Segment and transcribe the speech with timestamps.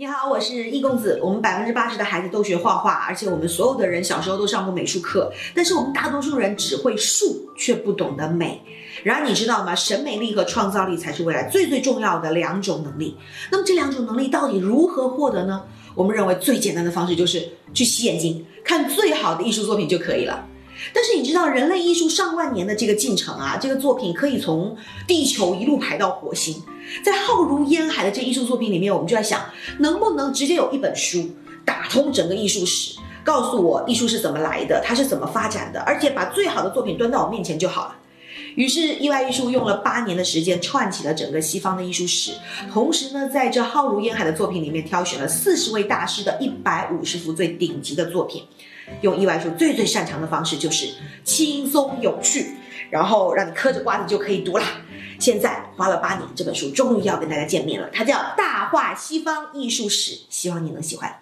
[0.00, 1.18] 你好，我是易公子。
[1.20, 8.62] 我们百分之八十的孩子都学画画，而且我们所有的人小时候都上过美术课，但是我们大多数人只会术，却不懂得美。
[9.02, 9.74] 然而你知道吗？
[9.74, 13.16] 审美力和创造力才是未来最最重要的两种能力。
[13.50, 15.64] 那么这两种能力到底如何获得呢？
[15.96, 20.46] 我们认为最简单的方式就是去洗眼睛，看最好的艺术作品就可以了。
[20.92, 26.62] 但是你知道，人类艺术上万年的这个进程啊，这个作品可以从地球一路排到火星，
[27.04, 29.40] 在浩如烟海的这艺术作品里面，我们就在想，
[29.78, 31.28] 能不能直接有一本书
[31.64, 37.96] 打通整个艺术史，告诉我艺术是怎么来的，它是怎么发展的，而且把最好的作品端到我面前就好了。
[38.58, 42.32] 于是，意外艺术用了八年的时间串起了整个西方的艺术史，
[42.72, 48.42] 同时呢，在这浩如烟海的作品里面挑选了四十位大师的一百五十幅最顶级的作品。
[49.02, 52.56] 用意外术最最擅长的方式就是轻松有趣，
[52.90, 54.64] 然后让你嗑着瓜子就可以读了。
[55.20, 61.14] 现在花了八年，这本书终于要跟大家见面了，它叫《大话西方艺术史》，希望你能喜欢。